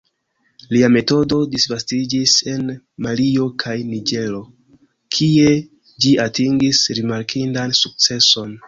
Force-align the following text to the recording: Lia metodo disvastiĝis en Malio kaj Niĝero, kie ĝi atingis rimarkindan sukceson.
Lia 0.75 0.87
metodo 0.93 1.37
disvastiĝis 1.51 2.33
en 2.53 2.65
Malio 3.07 3.47
kaj 3.65 3.77
Niĝero, 3.93 4.41
kie 5.19 5.55
ĝi 6.07 6.19
atingis 6.29 6.83
rimarkindan 7.03 7.81
sukceson. 7.85 8.57